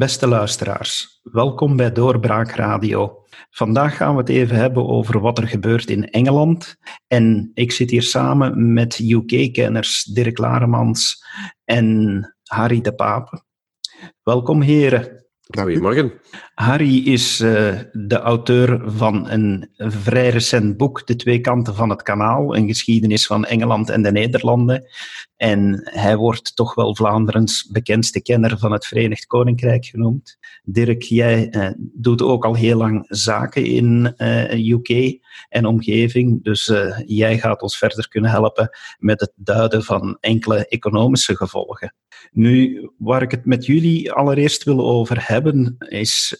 [0.00, 3.24] Beste luisteraars, welkom bij Doorbraak Radio.
[3.50, 6.76] Vandaag gaan we het even hebben over wat er gebeurt in Engeland.
[7.06, 11.24] En ik zit hier samen met UK-kenners Dirk Laremans
[11.64, 13.42] en Harry de Pape.
[14.22, 15.26] Welkom, heren.
[15.58, 16.12] Goedemorgen.
[16.60, 22.02] Harry is uh, de auteur van een vrij recent boek, De Twee Kanten van het
[22.02, 24.86] Kanaal, een geschiedenis van Engeland en de Nederlanden.
[25.36, 30.38] En hij wordt toch wel Vlaanderens bekendste kenner van het Verenigd Koninkrijk genoemd.
[30.62, 35.18] Dirk, jij uh, doet ook al heel lang zaken in uh, UK
[35.48, 36.72] en omgeving, dus
[37.06, 41.94] jij gaat ons verder kunnen helpen met het duiden van enkele economische gevolgen.
[42.32, 46.36] Nu, waar ik het met jullie allereerst wil over hebben, is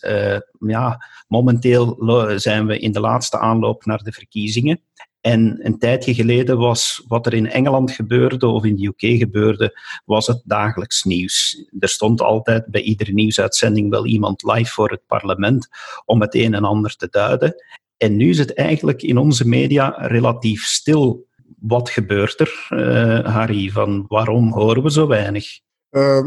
[0.59, 1.97] ja, momenteel
[2.37, 4.81] zijn we in de laatste aanloop naar de verkiezingen.
[5.21, 9.81] En een tijdje geleden was wat er in Engeland gebeurde of in de UK gebeurde,
[10.05, 11.65] was het dagelijks nieuws.
[11.79, 15.69] Er stond altijd bij iedere nieuwsuitzending wel iemand live voor het parlement
[16.05, 17.55] om het een en ander te duiden.
[17.97, 21.27] En nu is het eigenlijk in onze media relatief stil.
[21.59, 23.71] Wat gebeurt er, uh, Harry?
[23.71, 25.61] Van waarom horen we zo weinig?
[25.91, 26.23] Uh,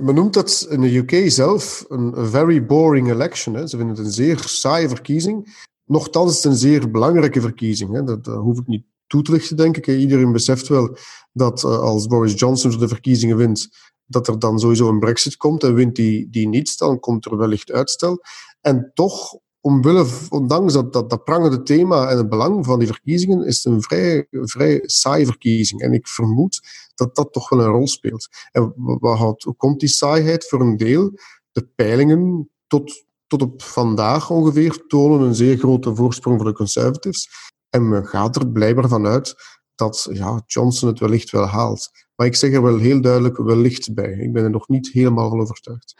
[0.00, 3.54] men noemt dat in de UK zelf een very boring election.
[3.54, 3.66] Hè.
[3.66, 5.64] Ze vinden het een zeer saaie verkiezing.
[5.84, 7.92] Nochtans is het een zeer belangrijke verkiezing.
[7.92, 8.04] Hè.
[8.04, 9.86] Dat, hoef ik niet toe te lichten, denk ik.
[9.86, 10.96] Iedereen beseft wel
[11.32, 13.68] dat uh, als Boris Johnson de verkiezingen wint,
[14.06, 15.62] dat er dan sowieso een brexit komt.
[15.62, 18.22] En wint die, die niet, dan komt er wellicht uitstel.
[18.60, 23.46] En toch omwille, ondanks dat, dat, dat prangende thema en het belang van die verkiezingen,
[23.46, 25.80] is het een vrij, vrij saaie verkiezing.
[25.80, 26.60] En ik vermoed
[26.96, 28.28] dat dat toch wel een rol speelt.
[28.50, 31.10] En wat hoe komt die saaiheid voor een deel?
[31.52, 37.28] De peilingen tot, tot op vandaag ongeveer tonen een zeer grote voorsprong voor de Conservatives.
[37.70, 39.34] En men gaat er blijkbaar vanuit
[39.74, 41.90] dat ja, Johnson het wellicht wel haalt.
[42.16, 44.12] Maar ik zeg er wel heel duidelijk wellicht bij.
[44.12, 45.94] Ik ben er nog niet helemaal van overtuigd.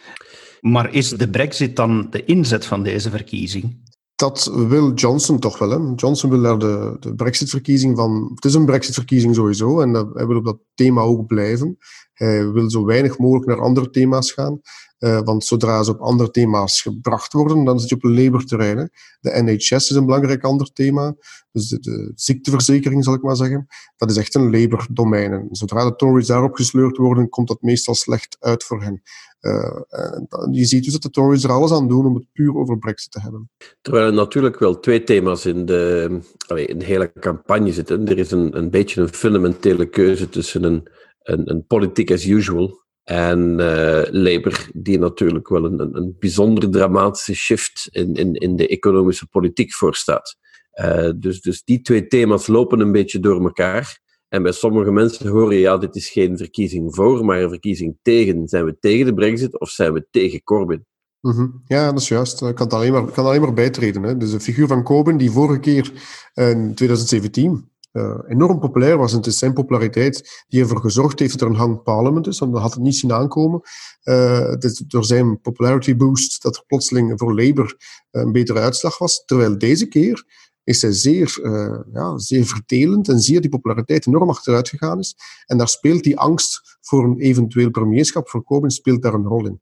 [0.60, 3.84] Maar is de brexit dan de inzet van deze verkiezing?
[4.16, 5.70] Dat wil Johnson toch wel.
[5.70, 5.76] Hè?
[5.96, 8.30] Johnson wil daar de, de brexit-verkiezing van...
[8.34, 11.78] Het is een brexit-verkiezing sowieso en hij wil op dat thema ook blijven.
[12.12, 14.60] Hij wil zo weinig mogelijk naar andere thema's gaan.
[14.98, 18.90] Uh, want zodra ze op andere thema's gebracht worden, dan zit je op een Labour-terrein.
[19.20, 21.14] De NHS is een belangrijk ander thema.
[21.52, 23.66] Dus de, de, ziekteverzekering, zal ik maar zeggen.
[23.96, 25.48] Dat is echt een Labour-domein.
[25.50, 29.02] Zodra de Tories daarop gesleurd worden, komt dat meestal slecht uit voor hen.
[29.46, 32.78] Uh, je ziet dus dat de Tories er alles aan doen om het puur over
[32.78, 33.50] Brexit te hebben.
[33.80, 36.20] Terwijl er natuurlijk wel twee thema's in de,
[36.66, 38.08] in hele campagne zitten.
[38.08, 40.88] Er is een, een beetje een fundamentele keuze tussen een,
[41.22, 46.70] een, een politiek as usual en uh, Labour, die natuurlijk wel een, een, een bijzonder
[46.70, 50.36] dramatische shift in, in, in de economische politiek voorstaat.
[50.80, 54.00] Uh, dus, dus die twee thema's lopen een beetje door elkaar.
[54.28, 58.48] En bij sommige mensen horen, ja, dit is geen verkiezing voor, maar een verkiezing tegen.
[58.48, 60.86] Zijn we tegen de brexit of zijn we tegen Corbyn?
[61.20, 61.62] Mm.
[61.66, 62.42] Ja, dat is juist.
[62.42, 64.02] Ik kan alleen maar, kan alleen maar bijtreden.
[64.02, 64.16] Hè.
[64.16, 65.92] Dus de figuur van Corbyn, die vorige keer
[66.34, 69.10] in 2017 uh, enorm populair was.
[69.10, 72.38] En het is zijn populariteit die ervoor gezorgd heeft dat er een hang parliament is,
[72.38, 73.60] want dat had het niet zien aankomen.
[74.00, 77.76] Het is door zijn popularity boost dat er plotseling voor Labour
[78.10, 79.24] een betere uitslag was.
[79.24, 80.24] Terwijl deze keer
[80.66, 85.14] is hij zeer, uh, ja, zeer verdelend en zie die populariteit enorm achteruit gegaan is.
[85.46, 89.46] En daar speelt die angst voor een eventueel premierschap voor Corbyn speelt daar een rol
[89.46, 89.60] in.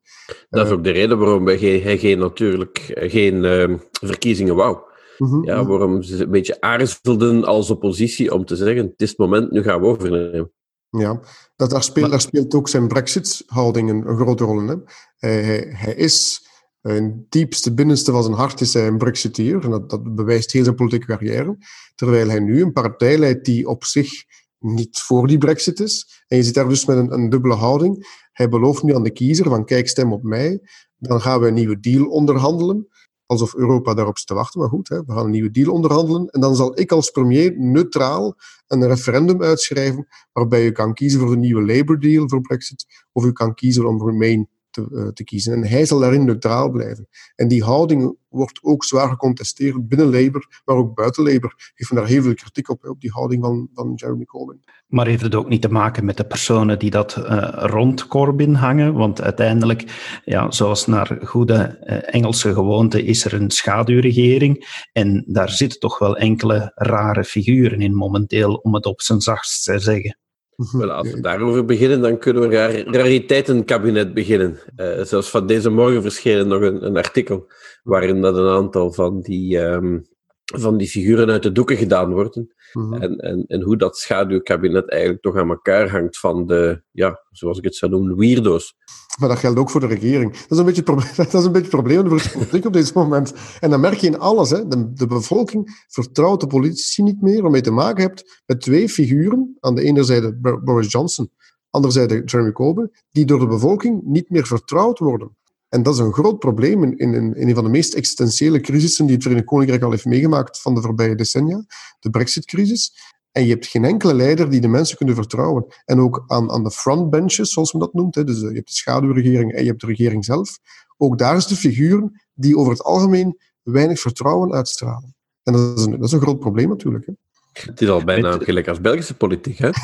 [0.51, 4.79] Dat is ook de reden waarom hij geen, natuurlijk geen uh, verkiezingen wou.
[5.19, 5.69] Mhm, ja, mhm.
[5.71, 9.63] waarom ze een beetje aarzelden als oppositie om te zeggen: het is het moment, nu
[9.63, 10.53] gaan we overnemen.
[10.91, 11.21] Ja,
[11.57, 14.69] dat, daar, speelt, daar speelt ook zijn Brexit-houding een, een, grote rol in.
[14.69, 14.77] Hè.
[15.17, 16.47] Hij, hij, is,
[16.93, 19.65] het diepste binnenste van zijn hart, is hij een Brexiteer.
[19.65, 21.57] En dat, dat bewijst heel zijn politieke carrière.
[21.95, 24.25] Terwijl hij nu een partij leidt die op zich
[24.59, 26.25] niet voor die Brexit is.
[26.27, 28.23] En je zit daar dus met een, een dubbele houding.
[28.33, 30.61] Hij belooft nu aan de kiezer: van kijk, stem op mij.
[30.97, 32.89] Dan gaan we een nieuwe deal onderhandelen
[33.27, 34.61] alsof Europa daarop zit te wachten.
[34.61, 36.29] Maar goed, hè, we gaan een nieuwe deal onderhandelen.
[36.29, 38.35] En dan zal ik als premier neutraal
[38.67, 43.25] een referendum uitschrijven waarbij u kan kiezen voor de nieuwe Labour deal voor Brexit of
[43.25, 45.53] u kan kiezen om Remain te, uh, te, kiezen.
[45.53, 47.09] En hij zal daarin neutraal blijven.
[47.35, 51.73] En die houding wordt ook zwaar gecontesteerd binnen Labour, maar ook buiten Labour.
[51.75, 54.65] Heeft men daar heel veel kritiek op, op die houding van, van Jeremy Corbyn.
[54.87, 58.55] Maar heeft het ook niet te maken met de personen die dat uh, rond Corbyn
[58.55, 58.95] hangen?
[58.95, 59.85] Want uiteindelijk,
[60.25, 64.83] ja, zoals naar goede uh, Engelse gewoonte, is er een schaduwregering.
[64.93, 69.65] En daar zitten toch wel enkele rare figuren in momenteel, om het op zijn zachtst
[69.65, 70.19] te zeggen.
[70.57, 74.59] Wel, als we daarover beginnen, dan kunnen we een rariteitenkabinet beginnen.
[74.77, 77.47] Uh, zelfs van deze morgen verscheen nog een, een, artikel
[77.83, 80.07] waarin dat een aantal van die, um,
[80.45, 82.55] van die figuren uit de doeken gedaan worden.
[82.73, 82.93] Mhm.
[82.93, 87.59] En, en, en hoe dat schaduwkabinet eigenlijk toch aan elkaar hangt van de, ja, zoals
[87.59, 88.77] ik het zou noemen, weirdo's.
[89.19, 90.33] Maar dat geldt ook voor de regering.
[90.33, 92.65] Dat is een beetje het probleem, dat is een beetje het probleem voor de politiek
[92.65, 93.35] op dit moment.
[93.61, 94.51] En dan merk je in alles.
[94.51, 94.69] Hè.
[94.69, 98.89] De, de bevolking vertrouwt de politici niet meer, waarmee je te maken hebt met twee
[98.89, 99.57] figuren.
[99.61, 101.31] Aan de ene zijde Bo- Boris Johnson,
[101.71, 105.37] andere zijde Jeremy Corbyn, die door de bevolking niet meer vertrouwd worden.
[105.75, 109.05] En dat is een groot probleem in, in, in een van de meest existentiële crisissen
[109.05, 111.65] die het Verenigd Koninkrijk al heeft meegemaakt van de voorbije decennia,
[112.01, 113.13] de Brexit-crisis.
[113.33, 115.67] En je hebt geen enkele leider die de mensen kunnen vertrouwen.
[115.85, 118.69] En ook aan, aan de frontbenches, zoals men dat noemt, hè, dus eh, je hebt
[118.69, 120.59] de schaduwregering en je hebt de regering zelf,
[120.97, 125.15] ook daar is de figuren die over het algemeen weinig vertrouwen uitstralen.
[125.43, 127.07] En dat is een, dat is een groot probleem natuurlijk.
[127.07, 127.13] Hè.
[127.53, 129.71] Het is al bijna Met- gelijk als Belgische politiek, hè?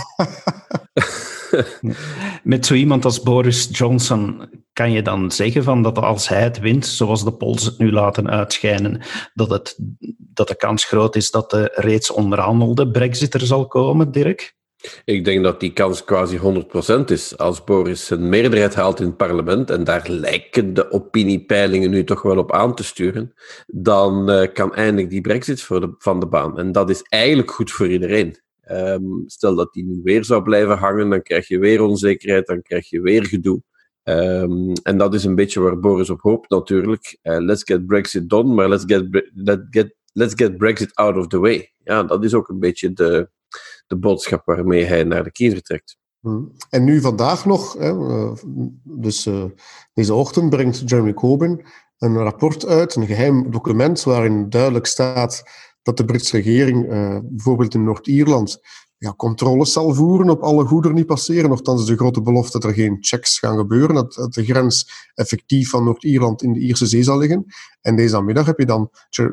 [2.43, 4.49] Met zo iemand als Boris Johnson
[4.81, 7.93] kan je dan zeggen van dat als hij het wint, zoals de polls het nu
[7.93, 9.01] laten uitschijnen,
[9.35, 9.77] dat, het,
[10.19, 14.55] dat de kans groot is dat de reeds onderhandelde brexit er zal komen, Dirk?
[15.05, 17.39] Ik denk dat die kans quasi 100% is.
[17.39, 22.23] Als Boris een meerderheid haalt in het parlement, en daar lijken de opiniepeilingen nu toch
[22.23, 23.33] wel op aan te sturen,
[23.67, 26.59] dan eh, kan eindelijk die brexit voor van de baan.
[26.59, 28.37] En dat is eigenlijk goed voor iedereen.
[28.61, 32.63] Ehm, stel dat die nu weer zou blijven hangen, dan krijg je weer onzekerheid, dan
[32.63, 33.63] krijg je weer gedoe.
[34.11, 37.19] Ehm, en dat is een beetje waar Boris op hoopt natuurlijk.
[37.23, 41.17] Eh, let's get Brexit done, maar let's get, Bre- let get, let's get Brexit out
[41.17, 41.73] of the way.
[41.85, 43.31] Ja, dat is ook een beetje de,
[43.87, 45.97] de boodschap waarmee hij naar de kiezer trekt.
[46.21, 46.43] Hm.
[46.71, 48.33] En nu vandaag nog, eh,
[48.83, 49.45] dus eh,
[49.93, 51.65] deze ochtend brengt Jeremy Corbyn
[51.99, 55.43] een rapport uit, een geheim document waarin duidelijk staat
[55.83, 56.89] dat de Britse regering
[57.23, 58.61] bijvoorbeeld in Noord-Ierland
[59.01, 61.51] ja, controles zal voeren op alle goederen die passeren.
[61.51, 65.85] Nochtans de grote belofte dat er geen checks gaan gebeuren, dat, de grens effectief van
[65.85, 67.45] Noord-Ierland in de Ierse Zee zal liggen.
[67.81, 68.91] En deze middag heb je dan,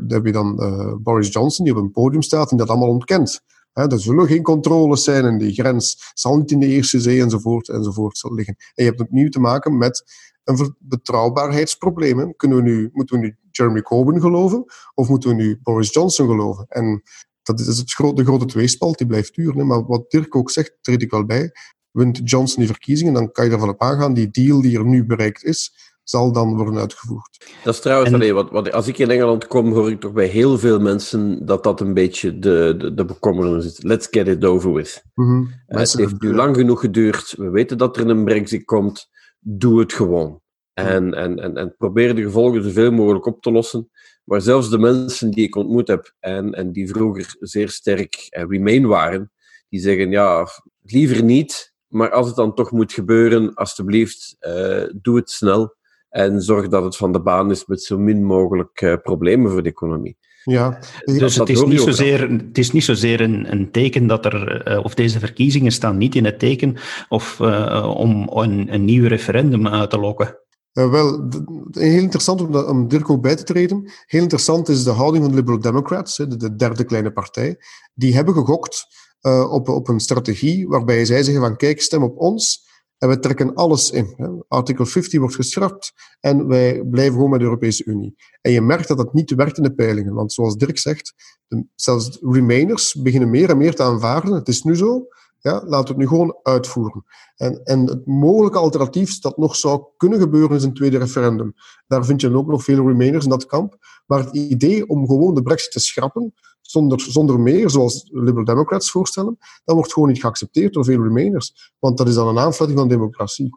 [0.07, 3.41] heb je dan eh, Boris Johnson die op een podium staat en dat allemaal ontkent.
[3.71, 7.21] Hè, er zullen geen controles zijn en die grens zal niet in de Eerste Zee
[7.21, 8.55] enzovoort enzovoort zal liggen.
[8.57, 10.03] En je hebt opnieuw te maken met
[10.43, 12.35] een betrouwbaarheidsprobleem.
[12.35, 16.27] Kunnen we nu, moeten we nu Jeremy Corbyn geloven of moeten we nu Boris Johnson
[16.27, 16.65] geloven?
[16.69, 17.03] En
[17.47, 19.57] dat is het grote, de grote tweespalt, die blijft duren.
[19.57, 19.63] hè.
[19.63, 21.51] Maar wat Dirk ook zegt, treed ik wel bij.
[21.91, 25.05] Wint Johnson die verkiezingen, dan kan je ervan op aangaan, die deal die er nu
[25.05, 25.71] bereikt is,
[26.03, 27.45] zal dan worden uitgevoerd.
[27.63, 30.13] Dat is trouwens, En- allee, wat, wat, als ik in Engeland kom, hoor ik toch
[30.13, 33.81] bij heel veel mensen dat dat een beetje de, de, de bekommernis is.
[33.83, 35.03] Let's get it over with.
[35.13, 35.43] Mhm.
[35.67, 37.33] Eh, het heeft nu lang genoeg geduurd.
[37.37, 39.09] We weten dat er een brexit komt.
[39.39, 40.41] Doe het gewoon.
[40.73, 43.89] En, en, en, en probeer de gevolgen zoveel mogelijk op te lossen.
[44.27, 48.43] Maar zelfs de mensen die ik ontmoet heb en, en die vroeger zeer sterk eh,
[48.47, 49.31] Remain waren,
[49.69, 50.47] die zeggen ja,
[50.81, 51.73] liever niet.
[51.87, 55.75] Maar als het dan toch moet gebeuren, alstublieft, eh, doe het snel.
[56.09, 59.63] En zorg dat het van de baan is met zo min mogelijk eh, problemen voor
[59.63, 60.17] de economie.
[60.43, 64.25] Ja, Dus dat het is, niet zozeer, het is niet zozeer een, een teken dat
[64.25, 66.75] er, of deze verkiezingen staan niet in het teken
[67.09, 70.37] of, eh, om een, een nieuw referendum uit te lokken.
[70.77, 71.27] Eh, wel,
[71.71, 73.91] heel interessant om, Dirk ook bij te treden.
[74.05, 77.57] Heel interessant is de houding van de Liberal Democrats, de, de derde kleine partij.
[77.93, 78.85] Die hebben gegokt
[79.19, 82.65] eh, op, op een strategie waarbij zij zeggen van kijk, stem op ons
[82.97, 84.13] en we trekken alles in.
[84.17, 84.27] Hè.
[84.47, 88.15] Artikel 50 wordt geschrapt en wij blijven gewoon met de Europese Unie.
[88.41, 91.13] En je merkt dat dat niet werkt in de peilingen, want zoals Dirk zegt,
[91.47, 94.33] de, zelfs Remainers beginnen meer en meer te aanvaarden.
[94.33, 95.07] Het is nu zo,
[95.47, 97.05] ja, laten we het nu gewoon uitvoeren.
[97.35, 101.53] En, en het mogelijke alternatief dat nog zou kunnen gebeuren is een tweede referendum.
[101.87, 103.77] Daar vind je dan ook nog veel Remainers in dat kamp.
[104.05, 108.91] Maar het idee om gewoon de brexit te schrappen, zonder, zonder meer, zoals Liberal Democrats
[108.91, 111.73] voorstellen, dat wordt gewoon niet geaccepteerd door veel Remainers.
[111.79, 113.49] Want dat is dan een aanfluiting van democratie,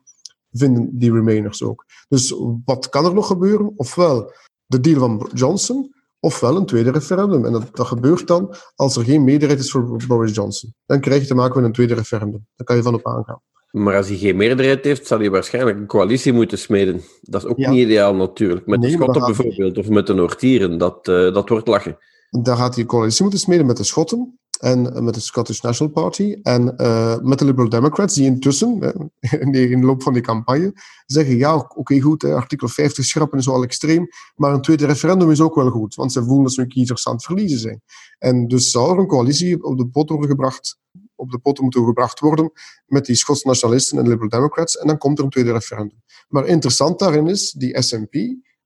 [0.51, 1.85] vinden die Remainers ook.
[2.09, 3.73] Dus wat kan er nog gebeuren?
[3.77, 4.33] Ofwel
[4.67, 7.45] de deal van Johnson, ofwel een tweede referendum.
[7.45, 10.75] En dat, dat gebeurt dan als er geen meerderheid is voor Boris Johnson.
[10.87, 12.47] Dan krijg je te maken met een tweede referendum.
[12.57, 13.41] Daar kan je van op aangaan.
[13.71, 17.01] Maar als hij geen meerderheid heeft, zal hij waarschijnlijk een coalitie moeten smeden.
[17.21, 17.71] Dat is ook Ja.
[17.71, 18.67] niet ideaal natuurlijk.
[18.67, 20.79] Met Nee, de Schotten bijvoorbeeld, of met de Noord-Ieren.
[20.79, 21.99] Dat, eh, dat wordt lachen.
[22.43, 25.61] Daar gaat hij een coalitie moeten smeden met de Schotten en eh, met de Scottish
[25.61, 28.79] National Party en eh, met de Liberal Democrats, die intussen,
[29.41, 30.73] in de, loop van die campagne,
[31.07, 35.41] zeggen, ja, oké, goed, artikel 50 schrappen is wel extreem, maar een tweede referendum is
[35.41, 37.83] ook wel goed, want ze voelen dat ze hun kiezers aan het verliezen zijn.
[38.19, 40.79] En dus zou er een coalitie op de pot worden gebracht,
[41.15, 42.53] op de pot moeten gebracht worden
[42.87, 46.03] met die Schotse nationalisten en Liberal Democrats, en dan komt er een tweede referendum.
[46.29, 48.13] Maar interessant daarin is, die SNP,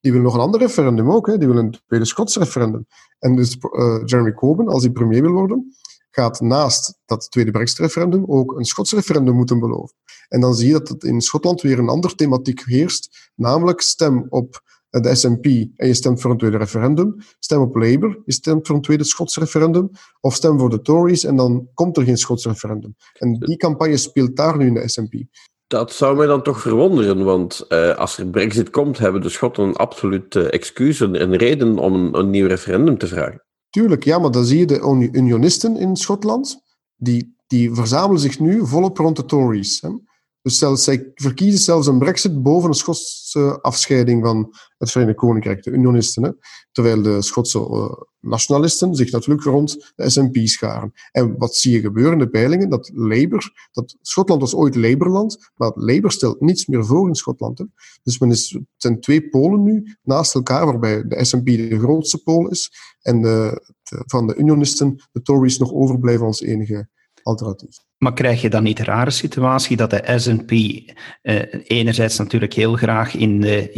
[0.01, 2.87] die wil nog een ander referendum ook, hè, die wil een tweede Schots referendum.
[3.19, 5.75] En dus eh, Jeremy Corbyn, als hij premier wil worden,
[6.15, 9.97] gaat naast dat tweede Brexit-referendum ook een Schots referendum moeten beloven.
[10.29, 14.27] En dan zie je dat het in Schotland weer een andere thematiek heerst, namelijk stem
[14.29, 15.45] op de SNP
[15.77, 17.17] en je stemt voor een tweede referendum.
[17.39, 19.91] Stem op Labour, je stemt voor een tweede Schots referendum.
[20.21, 22.97] Of stem voor de Tories en dan komt er geen Schots referendum.
[23.19, 25.13] En die campagne speelt daar nu in de SNP.
[25.67, 29.75] Dat zou mij dan toch verwonderen, want uh, als er brexit komt, hebben de Schotten
[29.75, 33.44] absoluut uh, excuus, een, een reden om een, nieuw referendum te vragen.
[33.75, 36.63] Tuurlijk, ja, maar dan zie je de unionisten in Schotland,
[36.97, 39.81] die, die verzamelen zich nu volop rond de Tories.
[39.81, 39.91] Hè.
[40.43, 45.71] Dus zij verkiezen zelfs een brexit boven een Schotse afscheiding van het Verenigd Koninkrijk, de
[45.71, 46.23] unionisten.
[46.23, 46.31] Hè?
[46.73, 47.93] Terwijl de Schotse uh,
[48.25, 50.93] nationalisten zich natuurlijk rond de SNP scharen.
[51.13, 52.69] En wat zie je gebeuren in de peilingen?
[52.69, 57.65] Dat Labour, dat Schotland was ooit Labourland, maar Labour stelt niets meer voor in Schotland.
[58.03, 62.23] Dus men is, het zijn twee polen nu naast elkaar, waarbij de SNP de grootste
[62.23, 63.63] pool is en de,
[64.07, 66.89] van de unionisten de Tories nog overblijven als enige
[67.23, 67.77] alternatief.
[68.05, 70.51] Maar krijg je dan niet de rare situatie dat de S&P
[71.23, 73.71] eh, enerzijds natuurlijk heel graag in de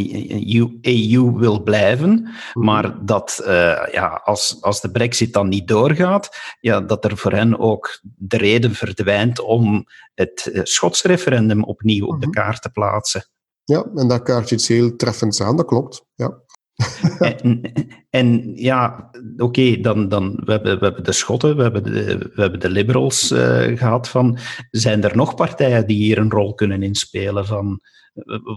[0.81, 2.65] EU wil blijven, mhm.
[2.65, 3.49] maar dat uh,
[3.93, 8.37] ja, als, als de brexit dan niet doorgaat, ja, dat er voor hen ook de
[8.37, 12.41] reden verdwijnt om het uh, Schots referendum opnieuw op de mhm.
[12.41, 13.29] kaart te plaatsen.
[13.65, 16.05] Ja, en daar kaart je iets heel treffends aan, dat klopt.
[16.15, 16.43] Ja.
[17.19, 17.61] en,
[18.11, 22.41] en, ja, oké, dan, dan we hebben we hebben de Schotten, we hebben de, we
[22.41, 24.09] hebben de Liberals uh, gehad.
[24.09, 24.39] Van,
[24.71, 27.47] zijn er nog partijen die hier een rol kunnen inspelen?
[27.47, 27.81] Van,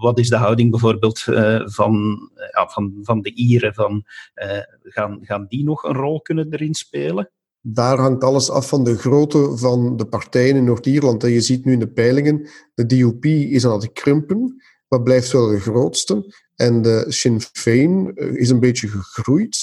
[0.02, 2.20] wat is de houding bijvoorbeeld uh, van,
[2.52, 3.74] ja, van, van de Ieren?
[3.74, 4.04] Van,
[4.36, 7.32] uh, gaan, gaan die nog een rol kunnen erin spelen?
[7.62, 11.22] Daar hangt alles af van de grootte van de partijen in Noord-Ierland.
[11.22, 15.48] Je ziet nu in de peilingen, de DUP is aan het krimpen, maar blijft wel
[15.48, 16.34] de grootste.
[16.60, 19.58] En de Sinn Féin eh, is een beetje gegroeid,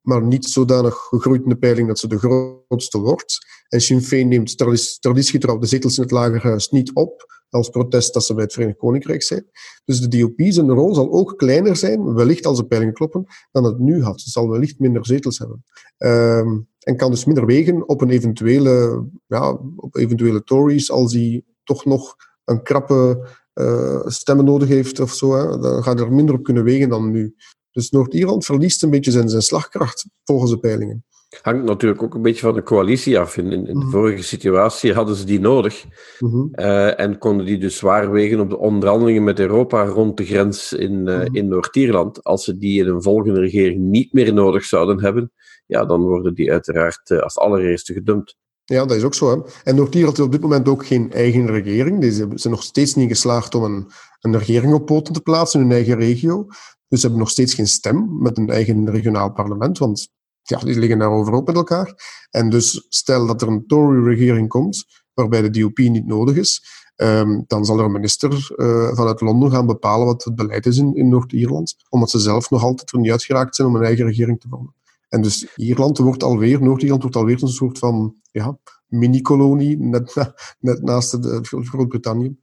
[0.00, 3.38] maar niet zodanig gegroeid in de peiling dat ze de grootste wordt.
[3.68, 4.58] En Sinn Féin neemt
[5.00, 8.78] traditiegetrouw de zetels in het lagerhuis niet op, als protest dat ze bij het Verenigd
[8.78, 9.50] Koninkrijk zijn.
[9.84, 13.64] Dus de DOP zijn rol zal ook kleiner zijn, wellicht als de peilingen kloppen, dan
[13.64, 14.20] het nu had.
[14.20, 15.64] Ze zal wellicht minder zetels hebben.
[15.98, 21.44] Um, en kan dus minder wegen op een eventuele, ja, op eventuele Tories als die
[21.64, 26.34] toch nog een krappe uh, stemmen nodig heeft of zo, hè, dan gaat er minder
[26.34, 27.34] op kunnen wegen dan nu.
[27.70, 31.04] Dus Noord-Ierland verliest een beetje zijn, zijn slagkracht volgens de peilingen.
[31.42, 33.36] Hangt natuurlijk ook een beetje van de coalitie af.
[33.36, 33.90] In, in, de mhm.
[33.90, 35.84] vorige situatie hadden ze die nodig
[36.18, 40.24] mm uh, en konden die dus zwaar wegen op de onderhandelingen met Europa rond de
[40.24, 42.24] grens in, uh, in Noord-Ierland.
[42.24, 45.32] Als ze die in een volgende regering niet meer nodig zouden hebben,
[45.66, 48.36] ja, dan worden die uiteraard als allereerste gedumpt.
[48.70, 49.30] Ja, dat is ook zo.
[49.30, 49.52] Hè.
[49.64, 52.04] En Noord-Ierland heeft op dit moment ook geen eigen regering.
[52.04, 55.66] Ze zijn nog steeds niet geslaagd om een, een regering op poten te plaatsen in
[55.66, 56.46] hun eigen regio.
[56.88, 60.08] Dus ze hebben nog steeds geen stem met een eigen regionaal parlement, want
[60.42, 61.94] ja, die liggen daarover ook met elkaar.
[62.30, 64.84] En dus stel dat er een Tory-regering komt,
[65.14, 66.64] waarbij de DUP niet nodig is,
[66.96, 70.76] um, dan zal er een minister uh, vanuit Londen gaan bepalen wat het beleid is
[70.76, 74.06] in, in Noord-Ierland, omdat ze zelf nog altijd er niet uitgeraakt zijn om een eigen
[74.06, 74.74] regering te vormen.
[75.10, 80.82] En dus Ierland wordt alweer, Noord-Ierland wordt alweer een soort van ja, mini-kolonie, net, net
[80.82, 82.36] naast de, Groot-Brittannië.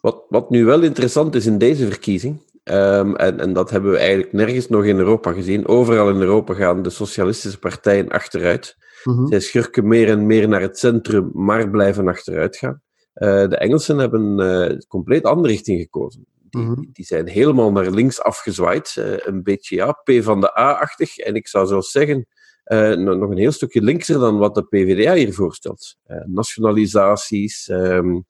[0.00, 3.98] Wat, wat nu wel interessant is in deze verkiezing, um, en, en dat hebben we
[3.98, 8.76] eigenlijk nergens nog in Europa gezien, overal in Europa gaan de socialistische partijen achteruit.
[9.04, 12.82] Mm Zij schurken meer en meer naar het centrum, maar blijven achteruit gaan.
[13.14, 16.26] Uh, de Engelsen hebben uh, een compleet andere richting gekozen.
[16.54, 16.84] Mhm.
[16.92, 18.94] Die, zijn helemaal naar links afgezwaaid.
[18.98, 21.16] Uh, een beetje ja, P van de A-achtig.
[21.16, 22.26] En ik zou zelfs zeggen,
[22.64, 25.96] uh, nog een heel stukje linkser dan wat de PvdA hier voorstelt.
[26.06, 28.24] Uh, nationalisaties, um,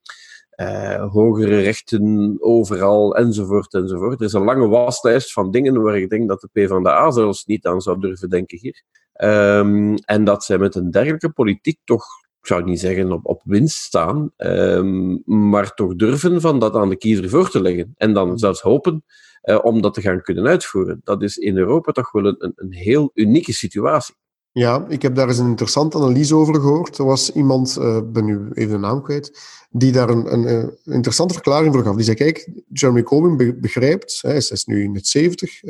[1.10, 4.20] hogere rechten overal, enzovoort, enzovoort.
[4.20, 7.66] Er is een lange waslijst van dingen waar ik denk dat de PvdA zelfs niet
[7.66, 8.82] aan zou durven denken hier.
[9.22, 12.06] Um, en dat zij met een dergelijke politiek toch
[12.44, 16.88] ik zou niet zeggen op, op winst staan, um, maar toch durven van dat aan
[16.88, 17.94] de kiezer voor te leggen.
[17.96, 19.04] En dan zelfs hopen
[19.42, 21.00] uh, om dat te gaan kunnen uitvoeren.
[21.04, 24.14] Dat is in Europa toch wel een, een heel unieke situatie.
[24.52, 26.98] Ja, ik heb daar eens een interessante analyse over gehoord.
[26.98, 30.48] Er was iemand, ik uh, ben nu even de naam kwijt, die daar een, een,
[30.48, 31.96] een, interessante verklaring voor gaf.
[31.96, 35.60] Die zei, kijk, Jeremy Corbyn begrijpt, hij is, is nu in het 70,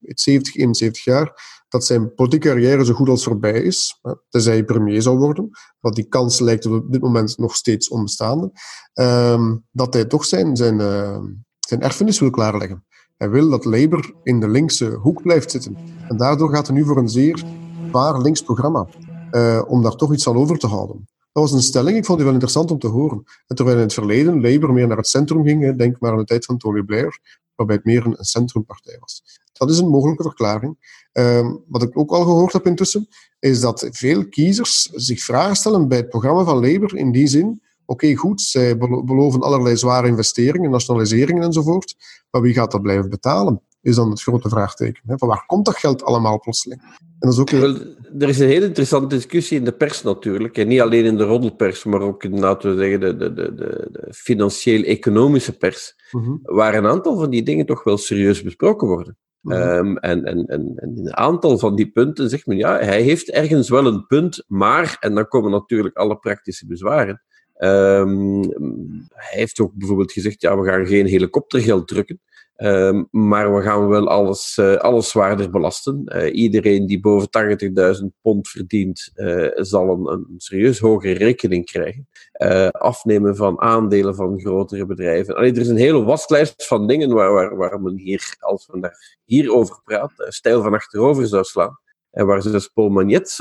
[0.00, 5.02] 70, 71 jaar, dat zijn politieke carrière zo goed als voorbij is, tenzij hij premier
[5.02, 5.50] zou worden,
[5.80, 8.52] want die kans lijkt op dit moment nog steeds onbestaande,
[8.92, 11.18] ehm, dat hij toch zijn, zijn, uh,
[11.60, 12.84] zijn erfenis wil klaarleggen.
[13.16, 15.76] Hij wil dat Labour in de linkse hoek blijft zitten.
[16.08, 17.44] En daardoor gaat hij nu voor een zeer
[17.88, 18.86] zwaar links programma,
[19.30, 21.08] uh, om daar toch iets aan over te houden.
[21.32, 23.22] Dat was een stelling, ik vond die wel interessant om te horen.
[23.46, 26.24] En terwijl in het verleden Labour meer naar het centrum ging, denk maar aan de
[26.24, 27.18] tijd van Tony Blair,
[27.54, 29.22] waarbij het meer een centrumpartij was.
[29.60, 30.98] Dat is een mogelijke verklaring.
[31.12, 35.88] Um, wat ik ook al gehoord heb intussen, is dat veel kiezers zich vragen stellen
[35.88, 40.06] bij het programma van Labour in die zin, oké okay, goed, zij beloven allerlei zware
[40.06, 41.96] investeringen, nationaliseringen enzovoort,
[42.30, 43.62] maar wie gaat dat blijven betalen?
[43.82, 45.02] is dan het grote vraagteken.
[45.06, 45.18] Hè?
[45.18, 46.82] Van waar komt dat geld allemaal plotseling?
[46.82, 47.50] En dat is ook
[48.18, 50.58] er is een hele interessante discussie in de pers natuurlijk.
[50.58, 53.54] En niet alleen in de roddelpers, maar ook in, laten we zeggen, de, de, de,
[53.92, 55.94] de financieel-economische pers.
[56.10, 56.36] Mhm.
[56.42, 59.16] Waar een aantal van die dingen toch wel serieus besproken worden.
[59.40, 59.52] Mhm.
[59.52, 63.02] Ehm, en, en, en, en, in een aantal van die punten zegt men, ja, hij
[63.02, 67.22] heeft ergens wel een punt, maar, en dan komen natuurlijk alle praktische bezwaren.
[67.58, 68.42] Um,
[69.08, 72.20] hij heeft ook bijvoorbeeld gezegd, ja, we gaan geen helikoptergeld drukken.
[72.60, 76.02] Ehm, maar we gaan wel alles, uh, alles zwaarder belasten.
[76.04, 82.08] Uh, iedereen die boven 80.000 pond verdient, uh, zal een, een, serieus hogere rekening krijgen.
[82.70, 85.36] afnemen van aandelen van grotere bedrijven.
[85.36, 88.80] Allee, er is een hele waslijst van dingen waar, waar, waar men hier, als men
[88.80, 91.78] daar hierover praat, stijl van achterover zou slaan.
[92.10, 93.36] En waar zelfs Paul Magnet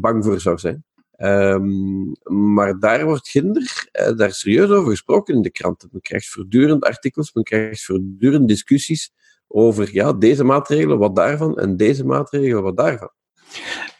[0.00, 0.84] bang voor zou zijn.
[1.18, 5.88] Um, maar daar wordt ginder uh, daar serieus over gesproken in de kranten.
[5.92, 9.12] Men krijgt voortdurend artikels, men krijgt voortdurend discussies
[9.48, 13.10] over ja, deze maatregelen, wat daarvan, en deze maatregelen, wat daarvan.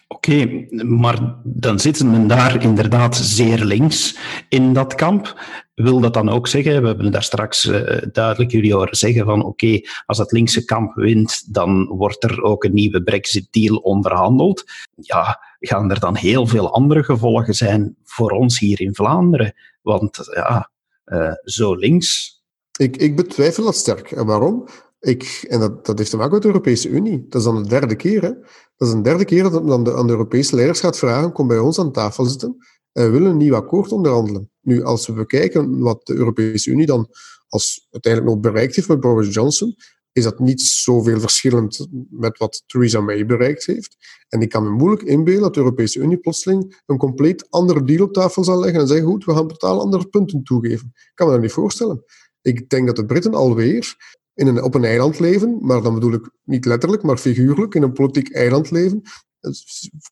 [0.09, 4.19] Oké, maar dan zitten men daar inderdaad zeer links
[4.49, 5.41] in dat kamp.
[5.75, 9.45] Wil dat dan ook zeggen, we hebben daar straks uh, duidelijk jullie horen zeggen van
[9.45, 14.65] oké, als het linkse kamp wint, dan wordt er ook een nieuwe Brexit-deal onderhandeld.
[14.95, 19.55] Ja, gaan er dan heel veel andere gevolgen zijn voor ons hier in Vlaanderen?
[19.83, 20.71] Want ja,
[21.07, 22.35] uh, zo links.
[22.79, 24.11] Ik, ik betwijfel dat sterk.
[24.11, 24.69] En waarom?
[25.01, 27.27] Ik, en dat, dat heeft te maken met de Europese Unie.
[27.29, 28.23] Dat is dan de derde keer.
[28.23, 28.33] Hè?
[28.77, 31.47] Dat is een derde keer dat dan de, aan de Europese leiders gaat vragen: kom
[31.47, 32.57] bij ons aan tafel zitten.
[32.93, 34.51] En we willen een nieuw akkoord onderhandelen.
[34.61, 37.09] Nu, als we bekijken wat de Europese Unie dan
[37.49, 39.77] als uiteindelijk nog bereikt heeft met Boris Johnson,
[40.17, 43.97] is dat niet zoveel verschillend met wat Theresa May bereikt heeft.
[44.29, 48.05] En ik kan me moeilijk inbeelden dat de Europese Unie plotseling een compleet andere deal
[48.05, 50.93] op tafel zal leggen en zeggen, goed, we gaan totaal andere punten toegeven.
[50.95, 52.05] Ik kan me dat niet voorstellen.
[52.43, 53.97] Ik denk dat de Britten alweer
[54.35, 57.83] in een, op een eiland leven, maar dan bedoel ik niet letterlijk, maar figuurlijk, in
[57.83, 59.03] een politiek eiland leven,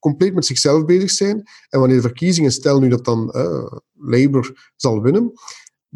[0.01, 1.43] compleet met zichzelf bezig zijn.
[1.69, 5.33] En wanneer de verkiezingen, stel nu dat dan uh, Labour zal winnen,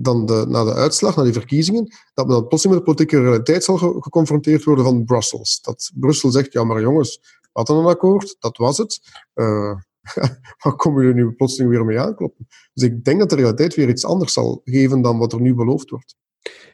[0.01, 3.23] dan de, na de uitslag, na die verkiezingen, dat men dan plotseling met de politieke
[3.23, 5.61] realiteit zal geconfronteerd worden van Brussels.
[5.61, 9.01] Dat Brussel zegt, ja maar jongens, we hadden een akkoord, dat was het.
[10.15, 10.25] Uh,
[10.63, 12.47] waar komen jullie nu plotseling weer mee aankloppen?
[12.75, 15.55] Dus ik denk dat de realiteit weer iets anders zal geven dan wat er nu
[15.55, 16.17] beloofd wordt.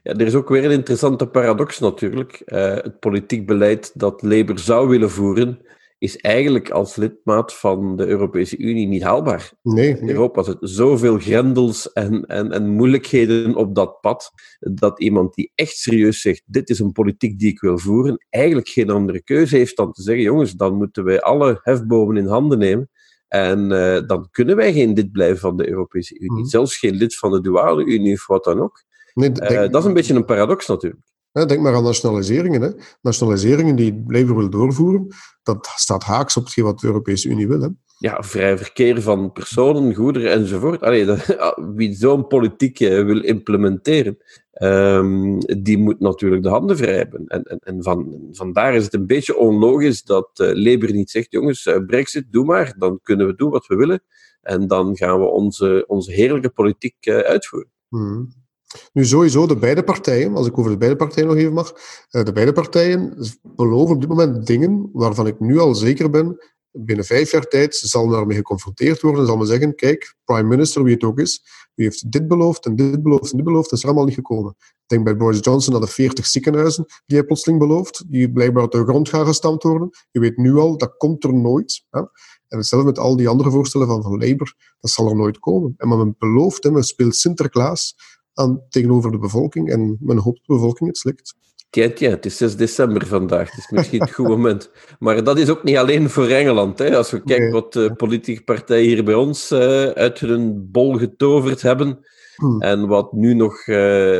[0.02, 2.42] Ja, er is ook weer een interessante paradox natuurlijk.
[2.46, 5.60] Uh, het politiek beleid dat Labour zou willen voeren,
[6.04, 9.52] is eigenlijk als lidmaat van de Europese Unie niet haalbaar.
[9.62, 15.34] Nee, In Europa zit zoveel grendels en, en, en moeilijkheden op dat pad, dat iemand
[15.34, 19.22] die echt serieus zegt, dit is een politiek die ik wil voeren, eigenlijk geen andere
[19.22, 22.90] keuze heeft dan te zeggen, jongens, dan moeten wij alle hefbomen in handen nemen
[23.28, 26.42] en uh, dan kunnen wij geen lid blijven van de Europese Unie.
[26.42, 26.46] Mm.
[26.46, 28.84] Zelfs geen lid van de duale Unie of wat dan ook.
[29.14, 31.02] Nee, denk, uh, dat is een beetje een paradox natuurlijk.
[31.34, 32.62] Denk maar aan nationaliseringen.
[32.62, 32.70] Hè.
[33.02, 35.06] Nationaliseringen die Labour wil doorvoeren,
[35.42, 37.60] dat staat haaks op wat de Europese Unie wil.
[37.60, 37.68] Hè.
[37.98, 40.82] Ja, vrij verkeer van personen, goederen enzovoort.
[40.82, 41.36] Allee, dat,
[41.76, 44.18] wie zo'n politiek eh, wil implementeren,
[44.62, 47.26] um, die moet natuurlijk de handen vrij hebben.
[47.26, 51.32] En, en, en van, vandaar is het een beetje onlogisch dat uh, Labour niet zegt,
[51.32, 54.02] jongens, uh, brexit, doe maar, dan kunnen we doen wat we willen.
[54.42, 57.70] En dan gaan we onze, onze heerlijke politiek uitvoeren.
[57.88, 58.43] Hmm.
[58.92, 61.72] Nu, sowieso, de beide partijen, als ik over de beide partijen nog even mag,
[62.10, 66.38] eh, de beide partijen beloven op dit moment dingen waarvan ik nu al zeker ben,
[66.70, 70.82] binnen vijf jaar tijd zal daarmee geconfronteerd worden en zal men zeggen, kijk, prime minister,
[70.82, 71.42] wie het ook is,
[71.74, 74.54] wie heeft dit beloofd en dit beloofd en dit beloofd, dat is allemaal niet gekomen.
[74.58, 78.62] Ik denk bij Boris Johnson aan de 40 ziekenhuizen die hij plotseling belooft, die blijkbaar
[78.62, 79.90] uit de grond gaan gestampt worden.
[80.10, 81.84] Je weet nu al, dat komt er nooit.
[81.90, 82.00] Hè?
[82.48, 85.74] En hetzelfde met al die andere voorstellen van, van Labour, dat zal er nooit komen.
[85.76, 87.94] En maar men belooft, hè, men speelt Sinterklaas,
[88.34, 89.70] aan, tegenover de bevolking.
[89.70, 91.34] En men hoopt de bevolking het slikt.
[91.70, 93.50] Tja, tja, het is 6 december vandaag.
[93.50, 94.70] Het is misschien het goede moment.
[94.98, 96.78] Maar dat is ook niet alleen voor Engeland.
[96.78, 96.96] Hè.
[96.96, 101.62] Als we kijken wat de politieke partijen hier bij ons uh, uit hun bol getoverd
[101.62, 101.98] hebben.
[102.36, 102.60] Hmm.
[102.60, 103.76] En wat nu nog uh,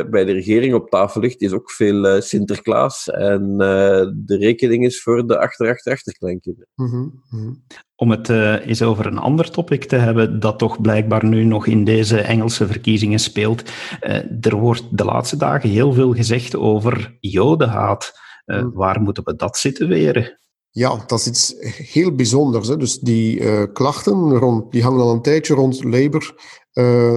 [0.09, 3.09] bij de regering op tafel ligt, is ook veel uh, Sinterklaas.
[3.09, 6.67] En de rekening is voor de achter-achter-achterkleinkinderen.
[6.75, 7.63] Mm -hmm.
[7.97, 11.67] Om het uh, eens over een ander topic te hebben, dat toch blijkbaar nu nog
[11.67, 13.63] in deze Engelse verkiezingen speelt.
[14.01, 18.11] Uh, er wordt de laatste dagen heel veel gezegd over jodenhaat.
[18.45, 20.39] Uh, waar moeten we dat situeren?
[20.69, 21.55] Ja, dat is iets
[21.91, 22.67] heel bijzonders.
[22.67, 22.77] Hè.
[22.77, 26.35] Dus die klachten rond, die hangen al een tijdje rond Labour.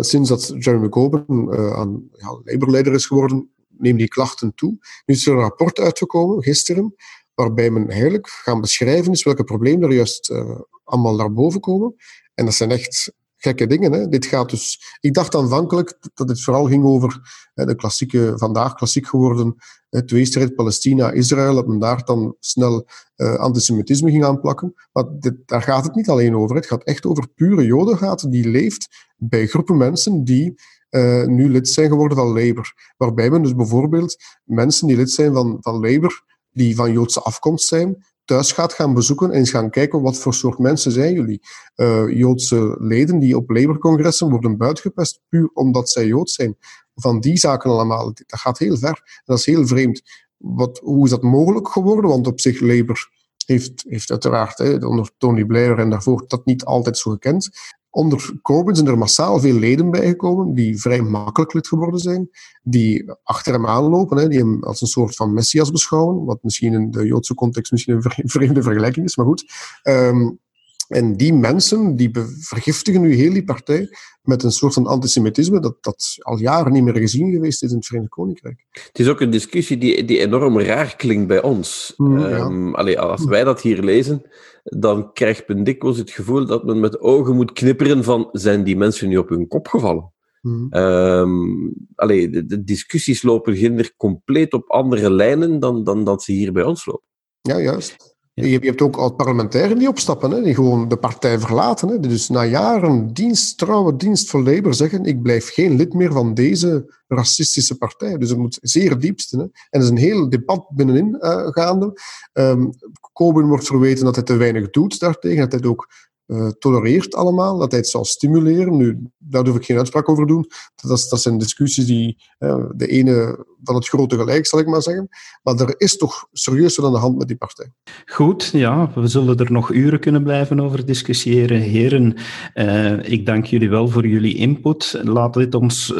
[0.01, 4.77] Sinds dat Jeremy Corbyn aan ja, Labour-leider is geworden, nemen die klachten toe.
[5.07, 6.95] Nu is er een rapport uitgekomen, gisteren,
[7.35, 11.95] waarbij men eigenlijk gaan beschrijven is welke problemen er juist uh, allemaal naar boven komen.
[12.35, 13.93] En dat zijn echt gekke dingen.
[13.93, 14.09] Hè.
[14.09, 17.21] Dit gaat dus, ik dacht aanvankelijk dat het vooral ging over
[17.55, 19.57] hè, de klassieke, vandaag klassiek geworden
[20.05, 24.75] tweestrijd Palestina-Israël, dat men daar dan snel uh, antisemitisme ging aanplakken.
[24.93, 26.57] Maar dit, daar gaat het niet alleen over.
[26.57, 30.55] Het gaat echt over pure jodenhaat die leeft bij groepen mensen die
[30.91, 32.93] uh, nu lid zijn geworden van Labour.
[32.97, 36.23] Waarbij men dus bijvoorbeeld mensen die lid zijn van, van Labour,
[36.53, 40.35] die van Joodse afkomst zijn, thuis gaat gaan bezoeken en eens gaan kijken wat voor
[40.35, 41.41] soort mensen zijn jullie.
[41.77, 46.57] Uh, Joodse leden die op Labour-congressen worden buitgepest puur omdat zij Jood zijn.
[46.95, 48.05] Van die zaken allemaal.
[48.05, 49.23] Dat gaat heel ver.
[49.25, 50.03] Dat is heel vreemd.
[50.37, 52.11] Wat, hoe is dat mogelijk geworden?
[52.11, 53.09] Want op zich Labour
[53.47, 57.51] heeft, heeft uiteraard hè, onder Tony Blair en daarvoor dat niet altijd zo gekend.
[57.99, 62.31] Onder Corbyn zijn er massaal veel leden bijgekomen die vrij makkelijk lid geworden zijn,
[62.63, 66.73] die achter hem aanlopen, hè, die hem als een soort van messias beschouwen, wat misschien
[66.73, 69.53] in de Joodse context misschien een vreemde vergelijking is, maar goed.
[69.83, 70.39] Um,
[70.89, 73.89] en die mensen die vergiftigen nu heel die partij
[74.23, 77.77] met een soort van antisemitisme dat, dat al jaren niet meer gezien geweest is in
[77.77, 78.67] het Verenigd Koninkrijk.
[78.71, 81.95] Het is ook een discussie die, die enorm raar klinkt bij ons.
[81.97, 84.23] Mm, um, allee, als wij dat hier lezen,
[84.63, 88.77] dan krijgt men dikwijls het gevoel dat men met ogen moet knipperen van zijn die
[88.77, 90.13] mensen nu op hun kop gevallen?
[90.41, 90.73] Mm.
[90.73, 96.33] Um, allee, de, de, discussies lopen ginder compleet op andere lijnen dan, dan dat ze
[96.33, 97.07] hier bij ons lopen.
[97.41, 98.08] Ja, juist.
[98.41, 101.89] Je, je, hebt ook oud-parlementairen die opstappen, hè, die gewoon de partij verlaten.
[101.89, 106.13] Hè, dus na jaren dienst, trouwe dienst voor Labour zeggen ik blijf geen lid meer
[106.13, 108.19] van deze racistische partij.
[108.19, 109.37] Dus het moet zeer diepste.
[109.37, 109.43] Hè.
[109.43, 112.01] En er is een heel debat binnenin uh, gaande.
[112.33, 112.71] Um,
[113.13, 115.89] Corbyn wordt verweten dat hij te weinig doet daartegen, dat hij ook
[116.29, 118.77] uh, tolereert allemaal, dat hij het zal stimuleren.
[118.77, 120.47] Nu, daar durf ik geen uitspraak over doen.
[120.75, 124.83] Dat, dat zijn discussies die uh, de ene van het grote gelijk, zal ik maar
[124.83, 125.09] zeggen.
[125.43, 127.73] Maar er is toch serieus wat aan de hand met die partij.
[128.07, 131.61] Goed, ja, we zullen er nog uren kunnen blijven over discussiëren.
[131.61, 132.15] Heren,
[132.55, 135.01] uh, ik dank jullie wel voor jullie input.
[135.03, 135.95] Laat dit ons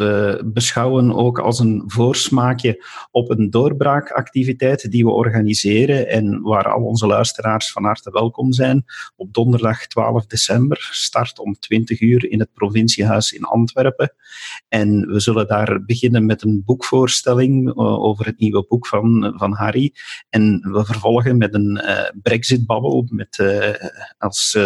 [0.45, 7.07] beschouwen ook als een voorsmaakje op een doorbraakactiviteit die we organiseren en waar al onze
[7.07, 8.83] luisteraars van harte welkom zijn
[9.15, 10.89] op donderdag 12 december.
[10.91, 14.13] Start om 20 uur in het provinciehuis in Antwerpen.
[14.67, 19.53] En we zullen daar beginnen met een boekvoorstelling uh, over het nieuwe boek van, van
[19.53, 19.93] Harry.
[20.29, 23.73] En we vervolgen met een uh, Brexit-babbel met uh,
[24.17, 24.57] als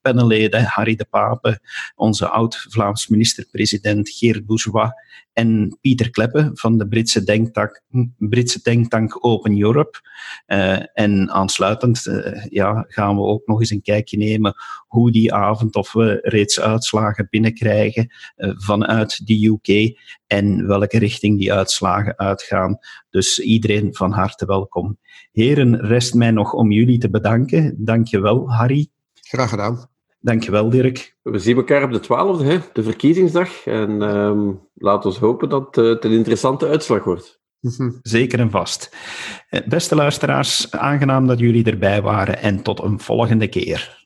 [0.00, 1.60] panelleden Harry de Pape,
[1.94, 4.90] onze oud-Vlaams minister-president Geert Bourgeois
[5.32, 7.82] en Pieter Kleppen van de Britse denktank,
[8.18, 10.00] Britse denktank Open Europe.
[10.46, 14.54] Uh, en aansluitend uh, ja, gaan we ook nog eens een kijkje nemen
[14.86, 21.38] hoe die avond, of we reeds uitslagen binnenkrijgen uh, vanuit de UK en welke richting
[21.38, 22.78] die uitslagen uitgaan.
[23.10, 24.98] Dus iedereen van harte welkom.
[25.32, 27.74] Heren, rest mij nog om jullie te bedanken.
[27.78, 28.88] Dank je wel, Harry.
[29.14, 29.91] Graag gedaan.
[30.22, 31.16] Dankjewel, Dirk.
[31.22, 33.66] We zien elkaar op de 12e, de verkiezingsdag.
[33.66, 37.40] En um, laat ons hopen dat uh, het een interessante uitslag wordt.
[38.02, 38.96] Zeker en vast.
[39.66, 44.01] Beste luisteraars, aangenaam dat jullie erbij waren en tot een volgende keer.